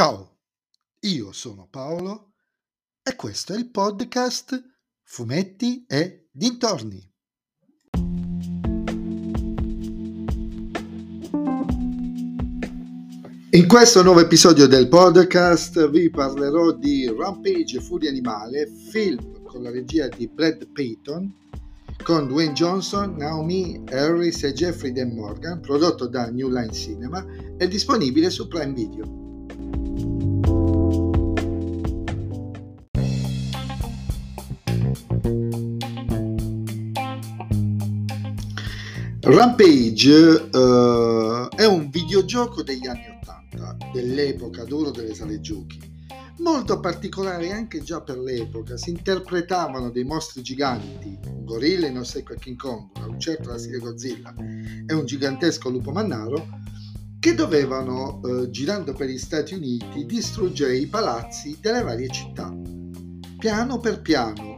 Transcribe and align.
Ciao, 0.00 0.38
io 1.00 1.30
sono 1.32 1.68
Paolo 1.70 2.32
e 3.02 3.14
questo 3.16 3.52
è 3.52 3.58
il 3.58 3.68
podcast 3.68 4.58
Fumetti 5.02 5.84
e 5.86 6.30
Dintorni. 6.32 7.06
In 13.50 13.68
questo 13.68 14.02
nuovo 14.02 14.20
episodio 14.20 14.66
del 14.66 14.88
podcast 14.88 15.90
vi 15.90 16.08
parlerò 16.08 16.72
di 16.72 17.14
Rampage 17.14 17.82
Furia 17.82 18.08
Animale, 18.08 18.72
film 18.90 19.42
con 19.42 19.62
la 19.62 19.70
regia 19.70 20.08
di 20.08 20.26
Brad 20.28 20.66
Payton, 20.72 21.30
con 22.02 22.26
Dwayne 22.26 22.54
Johnson, 22.54 23.16
Naomi 23.16 23.82
Harris 23.90 24.44
e 24.44 24.54
Jeffrey 24.54 24.92
Dean 24.92 25.10
Morgan, 25.10 25.60
prodotto 25.60 26.06
da 26.06 26.30
New 26.30 26.48
Line 26.48 26.72
Cinema 26.72 27.22
e 27.58 27.68
disponibile 27.68 28.30
su 28.30 28.48
Prime 28.48 28.72
Video. 28.72 29.28
Rampage 39.22 40.48
uh, 40.50 41.48
è 41.54 41.66
un 41.66 41.90
videogioco 41.90 42.62
degli 42.62 42.86
anni 42.86 43.04
80, 43.20 43.76
dell'epoca 43.92 44.64
d'oro 44.64 44.90
delle 44.90 45.14
sale 45.14 45.40
giochi. 45.42 45.78
Molto 46.38 46.80
particolare 46.80 47.52
anche 47.52 47.82
già 47.82 48.00
per 48.00 48.18
l'epoca, 48.18 48.78
si 48.78 48.88
interpretavano 48.88 49.90
dei 49.90 50.04
mostri 50.04 50.40
giganti, 50.40 51.18
un 51.26 51.44
gorilla 51.44 51.86
in 51.86 51.98
ossequio 51.98 52.36
a 52.36 52.38
King 52.38 52.56
Kong, 52.56 52.88
una 52.96 53.06
lucertola 53.08 53.58
stile 53.58 53.78
Godzilla 53.78 54.34
e 54.86 54.94
un 54.94 55.04
gigantesco 55.04 55.68
lupo 55.68 55.92
mannaro, 55.92 56.58
che 57.18 57.34
dovevano, 57.34 58.20
uh, 58.22 58.48
girando 58.48 58.94
per 58.94 59.08
gli 59.08 59.18
Stati 59.18 59.52
Uniti, 59.52 60.06
distruggere 60.06 60.78
i 60.78 60.86
palazzi 60.86 61.58
delle 61.60 61.82
varie 61.82 62.08
città. 62.08 62.50
Piano 63.38 63.78
per 63.80 64.00
piano, 64.00 64.49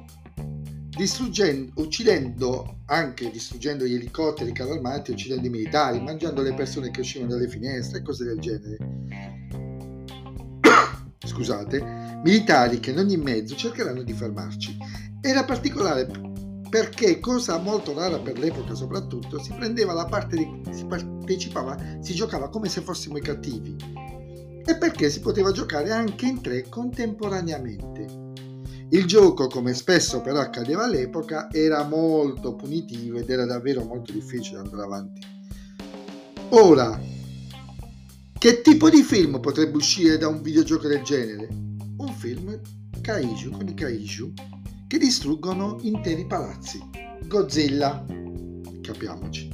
uccidendo 1.75 2.81
anche 2.87 3.31
distruggendo 3.31 3.85
gli 3.85 3.95
elicotteri, 3.95 4.51
i 4.51 4.53
carri 4.53 4.73
armati, 4.73 5.13
uccidendo 5.13 5.47
i 5.47 5.51
militari, 5.51 6.01
mangiando 6.01 6.43
le 6.43 6.55
persone 6.55 6.91
che 6.91 7.01
uscivano 7.01 7.33
dalle 7.33 7.49
finestre 7.49 7.99
e 7.99 8.03
cose 8.03 8.25
del 8.25 8.39
genere. 8.39 8.77
Scusate, 11.25 12.21
militari 12.25 12.81
che 12.81 12.91
in 12.91 12.99
ogni 12.99 13.17
mezzo 13.17 13.55
cercheranno 13.55 14.03
di 14.03 14.13
fermarci. 14.13 14.77
Era 15.21 15.45
particolare 15.45 16.07
perché, 16.69 17.21
cosa 17.21 17.59
molto 17.59 17.93
rara 17.95 18.19
per 18.19 18.39
l'epoca 18.39 18.75
soprattutto, 18.75 19.39
si 19.43 19.53
prendeva 19.53 19.93
la 19.93 20.07
parte 20.07 20.37
di... 20.37 20.63
si 20.71 20.87
partecipava, 20.87 21.77
si 22.01 22.15
giocava 22.15 22.49
come 22.49 22.69
se 22.69 22.81
fossimo 22.81 23.19
i 23.19 23.23
cattivi. 23.23 23.77
E 24.65 24.77
perché 24.77 25.11
si 25.11 25.21
poteva 25.21 25.51
giocare 25.51 25.91
anche 25.91 26.27
in 26.27 26.41
tre 26.41 26.69
contemporaneamente. 26.69 28.22
Il 28.93 29.07
gioco, 29.07 29.47
come 29.47 29.73
spesso 29.73 30.21
però 30.21 30.39
accadeva 30.41 30.85
all'epoca, 30.85 31.51
era 31.51 31.83
molto 31.83 32.55
punitivo 32.55 33.17
ed 33.17 33.31
era 33.31 33.47
davvero 33.47 33.85
molto 33.85 34.13
difficile 34.13 34.59
andare 34.59 34.83
avanti. 34.83 35.21
Ora, 36.51 37.01
che 38.39 38.61
tipo 38.61 38.91
di 38.91 39.03
film 39.03 39.41
potrebbe 39.41 39.79
uscire 39.79 40.19
da 40.19 40.29
un 40.29 40.43
videogioco 40.43 40.89
del 40.89 41.03
genere? 41.03 41.49
Un 41.49 42.15
film 42.19 42.61
kaiju 43.01 43.51
con 43.53 43.67
i 43.67 43.73
kaiju 43.73 44.33
che 44.87 44.99
distruggono 44.99 45.79
interi 45.81 46.27
palazzi. 46.27 46.79
Godzilla, 47.27 48.05
capiamoci. 48.83 49.49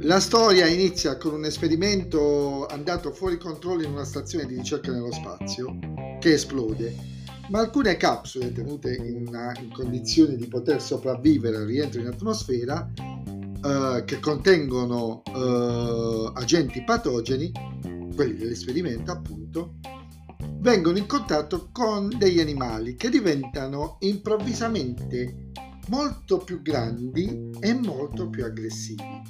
La 0.00 0.18
storia 0.18 0.66
inizia 0.66 1.16
con 1.16 1.34
un 1.34 1.44
esperimento 1.44 2.66
andato 2.66 3.12
fuori 3.12 3.38
controllo 3.38 3.84
in 3.84 3.92
una 3.92 4.04
stazione 4.04 4.46
di 4.46 4.56
ricerca 4.56 4.90
nello 4.90 5.12
spazio 5.12 5.78
che 6.18 6.32
esplode 6.32 7.18
ma 7.50 7.60
alcune 7.60 7.96
capsule 7.96 8.52
tenute 8.52 8.94
in, 8.94 9.26
una, 9.26 9.52
in 9.60 9.70
condizioni 9.72 10.36
di 10.36 10.46
poter 10.46 10.80
sopravvivere 10.80 11.56
al 11.56 11.64
rientro 11.66 12.00
in 12.00 12.06
atmosfera 12.06 12.90
eh, 12.94 14.04
che 14.06 14.20
contengono 14.20 15.22
eh, 15.24 16.32
agenti 16.34 16.82
patogeni, 16.82 17.52
quelli 18.14 18.36
dell'esperimento 18.36 19.10
appunto, 19.10 19.74
vengono 20.60 20.98
in 20.98 21.06
contatto 21.06 21.68
con 21.72 22.08
degli 22.16 22.40
animali 22.40 22.94
che 22.94 23.08
diventano 23.08 23.96
improvvisamente 24.00 25.50
molto 25.88 26.38
più 26.38 26.62
grandi 26.62 27.50
e 27.58 27.74
molto 27.74 28.30
più 28.30 28.44
aggressivi. 28.44 29.22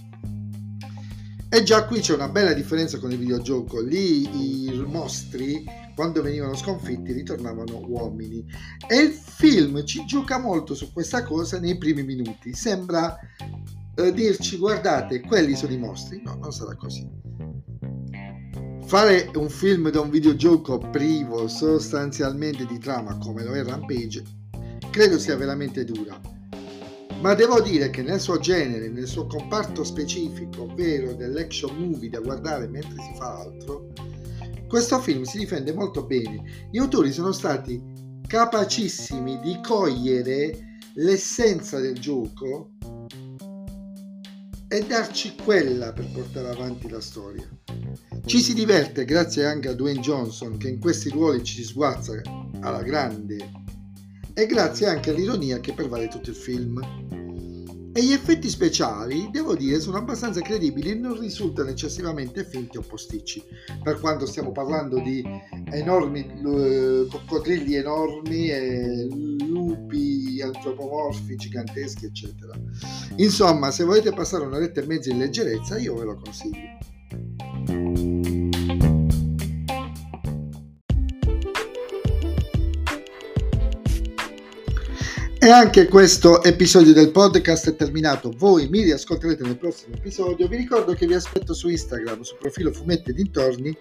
E 1.53 1.62
già 1.65 1.84
qui 1.84 2.00
c'è 2.00 2.15
una 2.15 2.28
bella 2.28 2.53
differenza 2.53 2.99
con 2.99 3.11
il 3.11 3.19
videogioco, 3.19 3.81
lì 3.81 4.69
i 4.69 4.84
mostri 4.87 5.65
quando 5.97 6.22
venivano 6.22 6.55
sconfitti 6.55 7.12
ritornavano 7.12 7.84
uomini. 7.87 8.44
E 8.88 8.97
il 8.97 9.11
film 9.11 9.84
ci 9.84 10.05
gioca 10.06 10.39
molto 10.39 10.75
su 10.75 10.93
questa 10.93 11.25
cosa 11.25 11.59
nei 11.59 11.77
primi 11.77 12.05
minuti. 12.05 12.55
Sembra 12.55 13.19
eh, 13.97 14.12
dirci 14.12 14.56
guardate, 14.59 15.21
quelli 15.21 15.56
sono 15.56 15.72
i 15.72 15.78
mostri. 15.78 16.22
No, 16.22 16.37
non 16.41 16.53
sarà 16.53 16.77
così. 16.77 17.09
Fare 18.84 19.31
un 19.34 19.49
film 19.49 19.91
da 19.91 20.00
un 20.00 20.10
videogioco 20.10 20.78
privo 20.78 21.49
sostanzialmente 21.49 22.65
di 22.65 22.78
trama 22.78 23.19
come 23.19 23.44
lo 23.44 23.55
è 23.55 23.65
Rampage 23.65 24.39
credo 24.91 25.19
sia 25.19 25.37
veramente 25.37 25.84
dura. 25.84 26.21
Ma 27.20 27.34
devo 27.34 27.60
dire 27.60 27.91
che 27.91 28.03
nel 28.03 28.19
suo 28.19 28.38
genere, 28.38 28.88
nel 28.88 29.06
suo 29.06 29.26
comparto 29.26 29.84
specifico, 29.84 30.62
ovvero 30.62 31.12
dell'action 31.12 31.76
movie 31.76 32.08
da 32.08 32.20
guardare 32.20 32.66
mentre 32.66 32.94
si 32.94 33.12
fa 33.19 33.41
altro, 33.41 33.92
questo 34.66 35.00
film 35.00 35.25
si 35.25 35.36
difende 35.36 35.75
molto 35.75 36.06
bene. 36.06 36.69
Gli 36.70 36.78
autori 36.78 37.12
sono 37.12 37.32
stati 37.32 37.82
capacissimi 38.26 39.38
di 39.41 39.59
cogliere 39.62 40.78
l'essenza 40.94 41.78
del 41.78 41.98
gioco 41.98 42.70
e 44.69 44.86
darci 44.86 45.34
quella 45.44 45.92
per 45.92 46.10
portare 46.12 46.48
avanti 46.48 46.88
la 46.88 47.00
storia. 47.00 47.47
Ci 48.25 48.41
si 48.41 48.54
diverte 48.54 49.04
grazie 49.04 49.44
anche 49.44 49.69
a 49.69 49.75
Dwayne 49.75 50.00
Johnson 50.00 50.56
che 50.56 50.69
in 50.69 50.80
questi 50.80 51.10
ruoli 51.10 51.42
ci 51.42 51.64
sguazza 51.64 52.19
alla 52.60 52.82
grande 52.82 53.36
e 54.32 54.47
grazie 54.47 54.86
anche 54.86 55.10
all'ironia 55.10 55.59
che 55.60 55.75
pervade 55.75 56.09
tutto 56.09 56.30
il 56.30 56.36
film. 56.36 57.09
E 57.93 58.05
gli 58.05 58.12
effetti 58.12 58.49
speciali, 58.49 59.31
devo 59.33 59.56
dire, 59.56 59.81
sono 59.81 59.97
abbastanza 59.97 60.41
credibili 60.41 60.91
e 60.91 60.95
non 60.95 61.19
risultano 61.19 61.71
eccessivamente 61.71 62.45
finti 62.45 62.78
o 62.78 62.83
posticci, 62.83 63.43
per 63.83 63.99
quanto 63.99 64.27
stiamo 64.27 64.53
parlando 64.53 65.01
di 65.01 65.25
enormi 65.73 66.21
uh, 66.21 67.09
coccodrilli 67.11 67.75
enormi 67.75 68.49
e 68.49 69.09
lupi 69.45 70.41
antropomorfi 70.41 71.34
giganteschi, 71.34 72.06
eccetera. 72.06 72.53
Insomma, 73.17 73.73
se 73.73 73.83
volete 73.83 74.12
passare 74.12 74.45
un'oretta 74.45 74.81
e 74.81 74.87
mezza 74.87 75.11
in 75.11 75.19
leggerezza, 75.19 75.77
io 75.78 75.97
ve 75.97 76.05
lo 76.05 76.15
consiglio. 76.15 78.29
E 85.43 85.49
anche 85.49 85.89
questo 85.89 86.43
episodio 86.43 86.93
del 86.93 87.12
podcast 87.12 87.71
è 87.71 87.75
terminato. 87.75 88.31
Voi 88.37 88.69
mi 88.69 88.83
riascolterete 88.83 89.43
nel 89.43 89.56
prossimo 89.56 89.95
episodio. 89.95 90.47
Vi 90.47 90.56
ricordo 90.56 90.93
che 90.93 91.06
vi 91.06 91.15
aspetto 91.15 91.55
su 91.55 91.71
Instagram, 91.71 92.21
sul 92.21 92.37
profilo 92.37 92.71
Fumetti 92.71 93.15
Dintorni, 93.15 93.75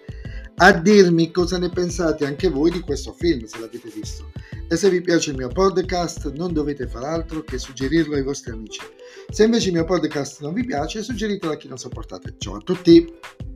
a 0.56 0.72
dirmi 0.72 1.30
cosa 1.30 1.58
ne 1.58 1.68
pensate 1.68 2.24
anche 2.24 2.48
voi 2.48 2.70
di 2.70 2.80
questo 2.80 3.12
film, 3.12 3.44
se 3.44 3.58
l'avete 3.58 3.90
visto. 3.94 4.32
E 4.70 4.74
se 4.74 4.88
vi 4.88 5.02
piace 5.02 5.32
il 5.32 5.36
mio 5.36 5.48
podcast, 5.48 6.32
non 6.32 6.54
dovete 6.54 6.86
fare 6.86 7.08
altro 7.08 7.42
che 7.42 7.58
suggerirlo 7.58 8.14
ai 8.14 8.22
vostri 8.22 8.52
amici. 8.52 8.80
Se 9.28 9.44
invece 9.44 9.68
il 9.68 9.74
mio 9.74 9.84
podcast 9.84 10.40
non 10.40 10.54
vi 10.54 10.64
piace, 10.64 11.02
suggeritelo 11.02 11.52
a 11.52 11.56
chi 11.58 11.68
non 11.68 11.76
sopportate. 11.76 12.36
Ciao 12.38 12.56
a 12.56 12.60
tutti! 12.60 13.49